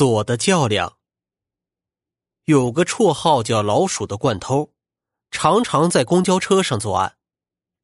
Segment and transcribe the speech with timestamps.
[0.00, 0.96] 锁的较量。
[2.46, 4.72] 有个绰号叫“老鼠”的惯偷，
[5.30, 7.18] 常常在公交车上作案。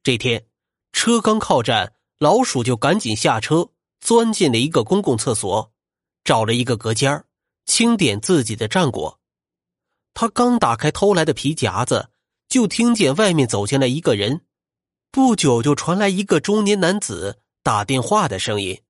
[0.01, 0.47] 这天，
[0.91, 3.69] 车刚靠站，老鼠就赶紧下车，
[3.99, 5.71] 钻进了一个公共厕所，
[6.23, 7.23] 找了一个隔间
[7.67, 9.19] 清点自己的战果。
[10.15, 12.09] 他刚打开偷来的皮夹子，
[12.49, 14.43] 就听见外面走进来一个人。
[15.11, 18.81] 不久，就传来一个中年男子打电话的声音：“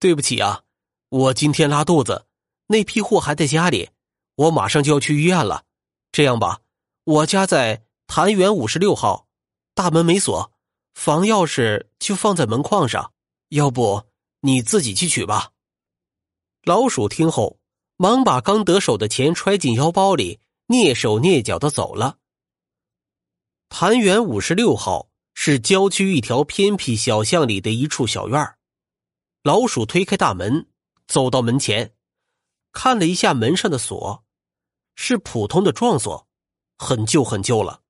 [0.00, 0.62] 对不起啊。”
[1.10, 2.24] 我今天拉肚子，
[2.70, 3.90] 那批货还在家里，
[4.36, 5.64] 我马上就要去医院了。
[6.12, 6.60] 这样吧，
[7.02, 9.26] 我家在潭园五十六号，
[9.74, 10.52] 大门没锁，
[10.94, 13.12] 房钥匙就放在门框上，
[13.48, 14.04] 要不
[14.42, 15.50] 你自己去取吧。
[16.62, 17.58] 老鼠听后，
[17.96, 22.18] 忙把刚得手的钱揣进腰包里，蹑手蹑脚的走了。
[23.68, 28.54] 潭园五十六号是郊区一条偏僻小巷里的一处小院
[29.42, 30.68] 老鼠推开大门。
[31.08, 31.92] 走到门前，
[32.72, 34.24] 看了一下门上的锁，
[34.94, 36.26] 是普通的撞锁，
[36.78, 37.82] 很旧很旧了。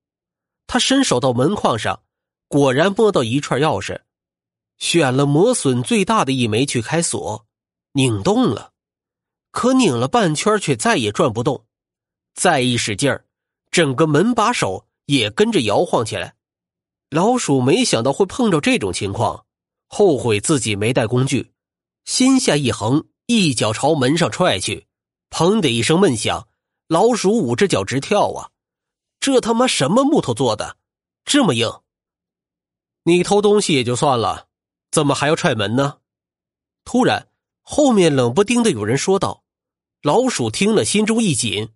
[0.67, 2.03] 他伸手到门框上，
[2.48, 4.03] 果然摸到一串钥匙，
[4.78, 7.47] 选了磨损最大的一枚去开锁，
[7.92, 8.72] 拧动了，
[9.50, 11.67] 可拧了半圈却再也转不动。
[12.34, 13.27] 再一使劲儿，
[13.70, 16.37] 整个门把手也跟着摇晃起来。
[17.11, 19.44] 老鼠没想到会碰着这种情况，
[19.89, 21.53] 后悔自己没带工具，
[22.05, 23.09] 心下一横。
[23.33, 24.89] 一脚朝门上踹去，
[25.31, 26.48] 砰的一声闷响，
[26.89, 28.50] 老鼠捂着脚直跳啊！
[29.20, 30.78] 这他妈什么木头做的，
[31.25, 31.72] 这么硬？
[33.05, 34.48] 你偷东西也就算了，
[34.91, 35.98] 怎么还要踹门呢？
[36.84, 37.28] 突然，
[37.62, 39.44] 后面冷不丁的有人说道。
[40.03, 41.69] 老鼠听了，心中一紧，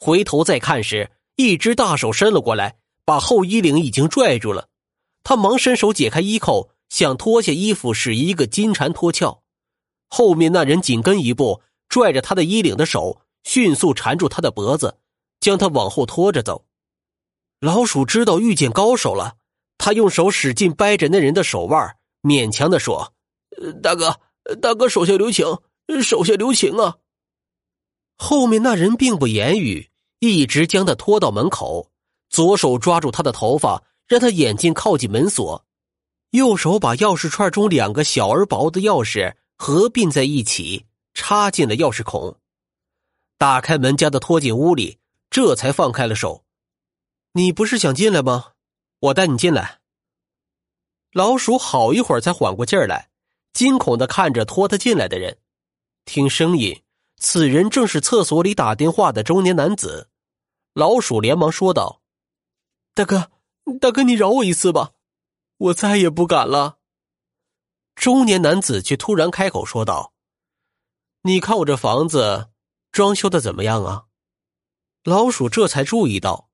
[0.00, 4.70] 回头再看时，一只大手伸了过来，把后衣领已经拽住了。
[5.22, 9.40] 他忙伸手解开衣扣，想脱下衣服，使一个金蝉脱壳。
[10.08, 14.96] 后面那人紧跟一步，拽着他的衣领的手迅速缠住他的脖子，
[15.40, 16.64] 将他往后拖着走。
[17.60, 19.36] 老鼠知道遇见高手了，
[19.78, 23.12] 他用手使劲掰着那人的手腕，勉强的说
[23.82, 24.20] ：“大哥，
[24.60, 25.46] 大哥，手下留情，
[26.02, 26.96] 手下留情啊！”
[28.18, 31.90] 后面那人并不言语，一直将他拖到门口，
[32.28, 35.64] 左手抓住他的头发，让他眼睛靠近门锁，
[36.30, 39.34] 右手把钥匙串中两个小而薄的钥匙。
[39.56, 42.38] 合并在一起，插进了钥匙孔，
[43.38, 44.98] 打开门，将他拖进屋里，
[45.30, 46.44] 这才放开了手。
[47.32, 48.52] 你不是想进来吗？
[49.00, 49.80] 我带你进来。
[51.12, 53.10] 老鼠好一会儿才缓过劲儿来，
[53.52, 55.38] 惊恐的看着拖他进来的人，
[56.04, 56.82] 听声音，
[57.18, 60.10] 此人正是厕所里打电话的中年男子。
[60.74, 62.02] 老鼠连忙说道
[62.92, 63.30] ：“大哥，
[63.80, 64.92] 大哥，你饶我一次吧，
[65.56, 66.78] 我再也不敢了。”
[67.96, 70.12] 中年男子却突然开口说道
[71.22, 72.50] ：“你看我这房子
[72.92, 74.04] 装修的怎么样啊？”
[75.02, 76.50] 老鼠这才注意到，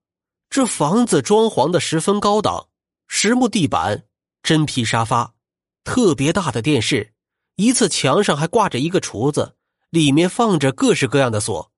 [0.49, 2.69] 这房子装潢的十分高档，
[3.07, 4.07] 实木地板、
[4.41, 5.35] 真皮沙发、
[5.83, 7.13] 特别大的电视，
[7.55, 9.55] 一侧墙上还挂着一个橱子，
[9.89, 11.71] 里面放着各式各样的锁，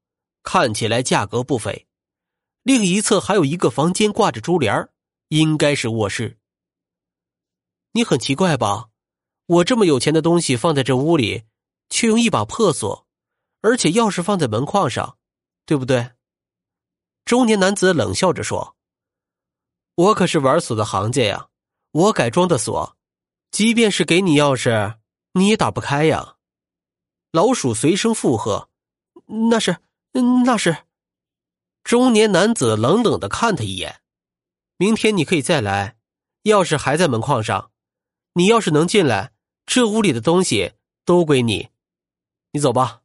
[0.43, 1.87] 看起来价格不菲。
[2.63, 4.89] 另一侧还有一个房间挂着珠帘
[5.29, 6.37] 应该是卧室。
[7.93, 8.89] 你很奇怪吧？
[9.47, 11.43] 我这么有钱的东西放在这屋里，
[11.89, 13.05] 却用一把破锁，
[13.61, 15.17] 而且钥匙放在门框上，
[15.65, 16.13] 对不对？
[17.25, 18.75] 中年男子冷笑着说
[19.95, 21.49] ：“我可是玩锁的行家呀，
[21.91, 22.97] 我改装的锁，
[23.51, 24.97] 即便是给你钥匙，
[25.33, 26.37] 你也打不开呀。”
[27.31, 28.69] 老鼠随声附和
[29.51, 29.77] ：“那是，
[30.43, 30.85] 那是。”
[31.83, 34.01] 中年男子冷冷的看他一眼
[34.77, 35.97] ：“明天你可以再来，
[36.45, 37.71] 钥匙还在门框上，
[38.33, 39.33] 你要是能进来。”
[39.65, 41.69] 这屋里的东西都归你，
[42.51, 43.01] 你走吧。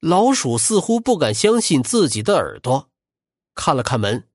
[0.00, 2.90] 老鼠似乎不敢相信自己的耳朵，
[3.54, 4.28] 看了看门，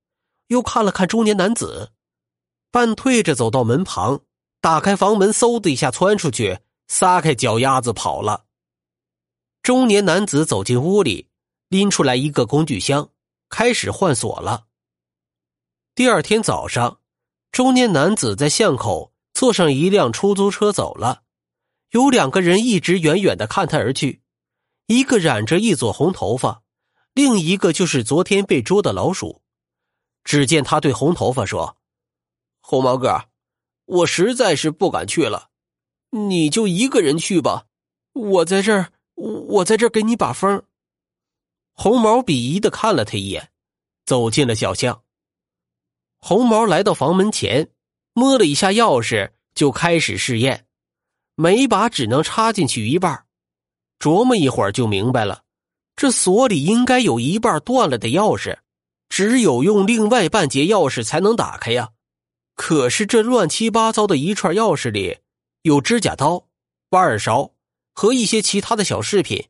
[0.48, 1.92] 又看了看中年男子，
[2.72, 4.22] 半退着走到门旁，
[4.62, 8.46] 打开房门，嗖的一下窜出去，撒开脚丫子跑了。
[9.62, 11.28] 中年男子走进屋里，
[11.68, 13.10] 拎出来一个工具箱，
[13.50, 14.68] 开始换锁了。
[15.94, 17.02] 第二天早上，
[17.52, 19.12] 中年男子在巷口。
[19.38, 21.22] 坐上一辆出租车走了，
[21.92, 24.24] 有两个人一直远远的看他而去，
[24.88, 26.64] 一个染着一撮红头发，
[27.14, 29.44] 另一个就是昨天被捉的老鼠。
[30.24, 31.78] 只见他对红头发说
[32.62, 33.26] ：“红毛哥，
[33.86, 35.50] 我实在是不敢去了，
[36.10, 37.68] 你就一个人去吧，
[38.14, 40.64] 我在这儿，我在这儿给你把风。”
[41.78, 43.52] 红毛鄙夷的看了他一眼，
[44.04, 45.04] 走进了小巷。
[46.18, 47.70] 红毛来到房门前。
[48.18, 50.66] 摸了一下钥匙，就开始试验，
[51.36, 53.28] 每把只能插进去一半。
[54.00, 55.44] 琢磨一会儿就明白了，
[55.96, 58.58] 这锁里应该有一半断了的钥匙，
[59.08, 61.92] 只有用另外半截钥匙才能打开呀。
[62.56, 65.20] 可是这乱七八糟的一串钥匙里，
[65.62, 66.48] 有指甲刀、
[66.90, 67.54] 挖耳勺
[67.94, 69.48] 和一些其他的小饰品，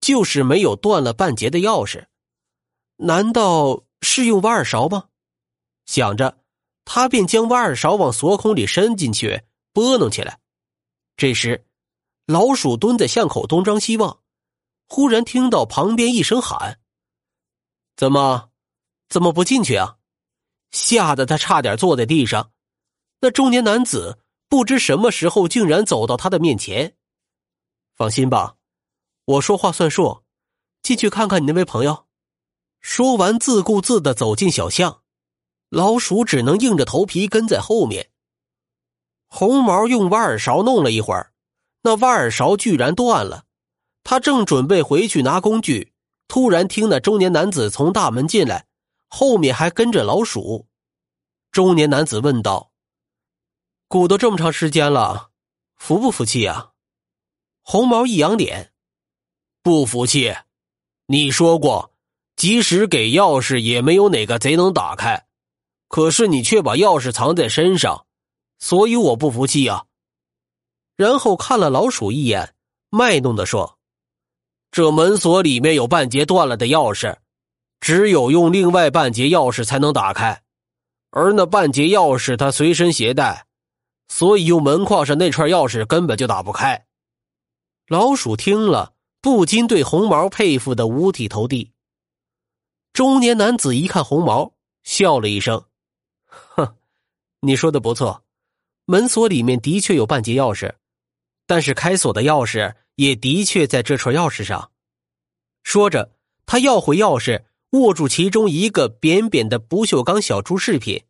[0.00, 2.04] 就是没有断了半截的钥匙。
[2.98, 5.06] 难道是用挖耳勺吗？
[5.86, 6.38] 想着，
[6.86, 9.42] 他便将挖耳勺往锁孔里伸进去，
[9.74, 10.40] 拨弄起来。
[11.18, 11.66] 这时，
[12.26, 14.20] 老鼠蹲在巷口东张西望，
[14.88, 16.78] 忽然听到旁边一声喊
[17.96, 18.50] ：“怎么，
[19.08, 19.96] 怎么不进去啊？”
[20.70, 22.52] 吓得他差点坐在地上。
[23.20, 26.96] 那中年男子不知什么时候竟然走到他的面前。
[27.96, 28.56] 放心吧，
[29.24, 30.22] 我说话算数，
[30.82, 32.06] 进去看看你那位朋友。
[32.80, 35.02] 说完，自顾自的走进小巷，
[35.76, 38.08] 老鼠只能硬着头皮跟在后面。
[39.26, 41.34] 红毛用挖耳勺弄了一会儿，
[41.82, 43.44] 那挖耳勺居然断了。
[44.02, 45.92] 他正准备回去拿工具，
[46.28, 48.64] 突然听那中年男子从大门进来，
[49.06, 50.66] 后面还跟着老鼠。
[51.52, 52.70] 中年男子问道
[53.86, 55.28] ：“鼓捣这么长时间了，
[55.76, 56.70] 服不服气啊？”
[57.60, 58.72] 红毛一扬脸
[59.62, 60.34] ：“不服气。
[61.08, 61.92] 你说过，
[62.34, 65.25] 即使给钥匙，也没有哪个贼能打开。
[65.88, 68.04] 可是你却把钥匙藏在身上。”
[68.58, 69.84] 所以我不服气啊！
[70.96, 72.54] 然后看了老鼠一眼，
[72.88, 73.78] 卖弄的说
[74.72, 77.18] ：“这门锁里面有半截断了的钥匙，
[77.80, 80.42] 只有用另外半截钥匙才能打开。
[81.10, 83.46] 而那半截钥匙他随身携带，
[84.08, 86.86] 所以用门框上那串钥匙根本就打不开。”
[87.88, 91.72] 老鼠听了，不禁对红毛佩服的五体投地。
[92.94, 95.62] 中年男子一看红毛，笑了一声
[96.54, 96.76] ：“哼，
[97.40, 98.24] 你说的不错。”
[98.88, 100.72] 门锁里面的确有半截钥匙，
[101.44, 104.70] 但是开锁的钥匙也的确在这串钥匙上。
[105.64, 106.12] 说着，
[106.46, 111.04] 他要回钥匙，握住其中一个扁扁的不锈钢小猪饰品，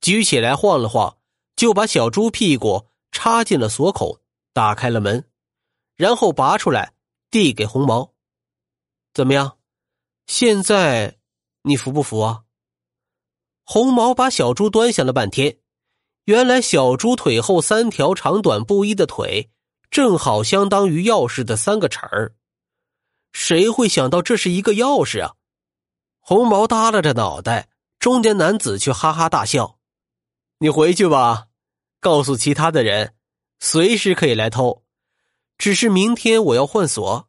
[0.00, 1.16] 举起来晃了晃，
[1.54, 4.20] 就把小猪屁股插进了锁口，
[4.52, 5.24] 打开了门，
[5.94, 6.92] 然后拔出来
[7.30, 8.12] 递给红毛。
[9.14, 9.58] 怎么样？
[10.26, 11.18] 现在
[11.62, 12.42] 你服不服啊？
[13.72, 15.56] 红毛把小猪端详了半天。
[16.24, 19.48] 原来小猪腿后三条长短不一的腿，
[19.90, 22.34] 正好相当于钥匙的三个齿儿。
[23.32, 25.32] 谁会想到这是一个钥匙啊？
[26.20, 29.78] 红毛耷拉着脑袋，中年男子却哈哈大笑
[30.60, 31.46] ：“你回去吧，
[31.98, 33.14] 告诉其他的人，
[33.58, 34.84] 随时可以来偷。
[35.56, 37.26] 只是明天我要换锁，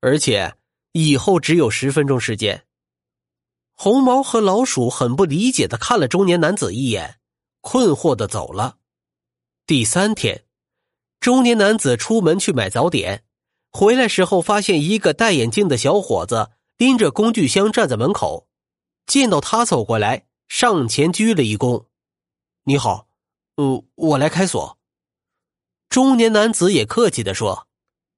[0.00, 0.56] 而且
[0.90, 2.64] 以后只有十分钟时间。”
[3.80, 7.20] 红毛和老鼠很不理解的看了中年男子一眼。
[7.60, 8.78] 困惑的走了。
[9.66, 10.46] 第三天，
[11.20, 13.24] 中年男子出门去买早点，
[13.70, 18.48] 回来时候发现一个戴眼镜的小伙子拎着工具箱站在门口。
[19.06, 21.84] 见到他走过来，上前鞠了一躬
[22.64, 23.06] ：“你好，
[23.56, 24.78] 嗯，我来开锁。”
[25.88, 27.68] 中年男子也客气的说：“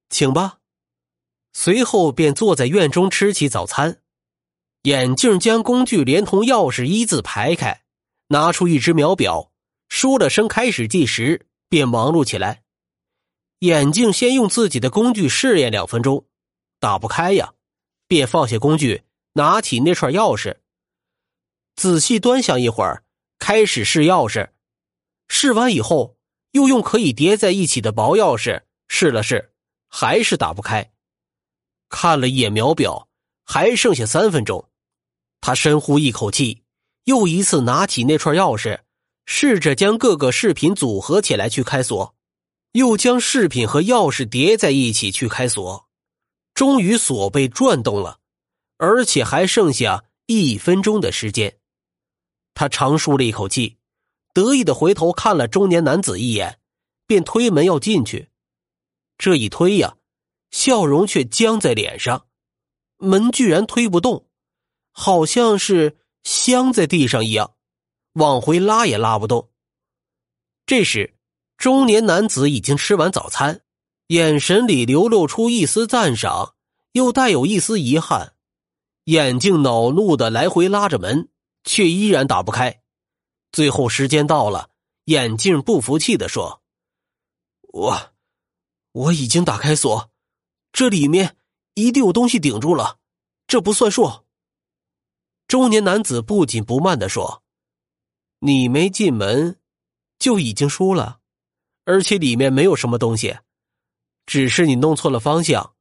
[0.08, 0.58] 请吧。”
[1.52, 4.00] 随后便坐在院中吃起早餐。
[4.82, 7.82] 眼镜将工具连同钥匙一字排开。
[8.32, 9.50] 拿出一只秒表，
[9.88, 12.62] 说了声“开始计时”，便忙碌起来。
[13.58, 16.24] 眼镜先用自己的工具试验两分钟，
[16.78, 17.54] 打不开呀，
[18.06, 20.58] 便放下工具，拿起那串钥匙，
[21.74, 23.02] 仔细端详一会儿，
[23.40, 24.50] 开始试钥匙。
[25.26, 26.16] 试完以后，
[26.52, 29.52] 又用可以叠在一起的薄钥匙试了试，
[29.88, 30.92] 还是打不开。
[31.88, 33.08] 看了一眼秒表，
[33.44, 34.69] 还剩下三分钟，
[35.40, 36.62] 他深呼一口气。
[37.04, 38.80] 又一次拿起那串钥匙，
[39.24, 42.14] 试着将各个饰品组合起来去开锁，
[42.72, 45.88] 又将饰品和钥匙叠在一起去开锁，
[46.54, 48.20] 终于锁被转动了，
[48.76, 51.58] 而且还剩下一分钟的时间。
[52.54, 53.78] 他长舒了一口气，
[54.34, 56.60] 得意的回头看了中年男子一眼，
[57.06, 58.28] 便推门要进去。
[59.16, 59.96] 这一推呀，
[60.50, 62.26] 笑容却僵在脸上，
[62.98, 64.26] 门居然推不动，
[64.92, 65.96] 好像是。
[66.22, 67.54] 镶在地上一样，
[68.12, 69.48] 往回拉也拉不动。
[70.66, 71.16] 这时，
[71.56, 73.62] 中年男子已经吃完早餐，
[74.08, 76.54] 眼神里流露出一丝赞赏，
[76.92, 78.34] 又带有一丝遗憾。
[79.04, 81.30] 眼镜恼怒的来回拉着门，
[81.64, 82.82] 却依然打不开。
[83.50, 84.68] 最后时间到了，
[85.06, 86.60] 眼镜不服气的说
[87.72, 88.12] ：“我，
[88.92, 90.10] 我已经打开锁，
[90.70, 91.38] 这里面
[91.72, 92.98] 一定有东西顶住了，
[93.46, 94.24] 这不算数。”
[95.50, 97.42] 中年男子不紧不慢的说
[98.38, 99.58] ：“你没进门，
[100.16, 101.18] 就已经输了，
[101.84, 103.36] 而且里面没有什么东西，
[104.26, 105.74] 只是你弄错了方向，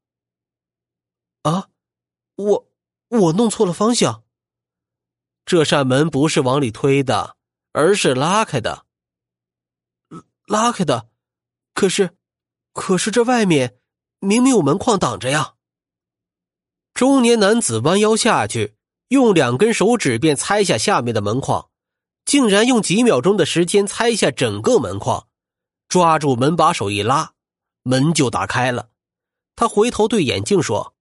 [1.44, 1.70] 啊，
[2.34, 2.72] 我
[3.10, 4.24] 我弄错了方向。
[5.46, 7.38] 这扇门不是往里推的，
[7.72, 8.88] 而是拉开的。
[10.48, 11.12] 拉开的，
[11.76, 12.18] 可是，
[12.74, 13.80] 可是这外面
[14.18, 15.58] 明明有门框挡着呀。
[16.96, 18.79] 中年男子弯腰下去，
[19.10, 21.70] 用两根手指便拆下下面的门框，
[22.26, 25.28] 竟然用几秒钟的时间拆下整个门框，
[25.88, 27.34] 抓住门把手一拉，
[27.84, 28.90] 门就打开了。
[29.56, 30.96] 他回头对眼镜说：“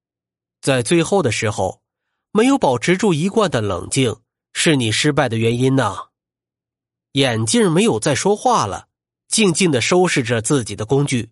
[0.61, 1.83] 在最后的时候，
[2.33, 4.17] 没有保持住一贯的冷静，
[4.53, 6.09] 是你失败的原因呐。”
[7.13, 8.89] 眼镜没有再说话了。
[9.29, 11.31] 静静的收拾着自己的工具，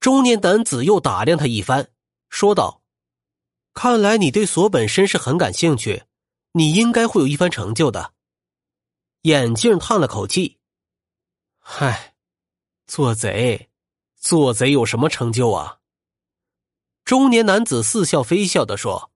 [0.00, 1.86] 中年男子又打量他一番，
[2.28, 2.82] 说道
[3.76, 6.04] ：“看来你对锁本身是很感兴趣，
[6.52, 8.14] 你应该会有一番成就的。”
[9.20, 10.58] 眼镜叹了口气
[11.60, 12.14] ：“嗨，
[12.86, 13.68] 做贼，
[14.18, 15.80] 做贼有什么成就啊？”
[17.04, 19.12] 中年男子似笑非笑的说：“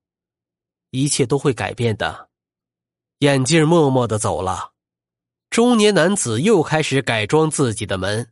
[0.93, 2.29] 一切都会改变的。”
[3.21, 4.73] 眼镜默默的走了。
[5.49, 8.31] 中年男子又开始改装自己的门。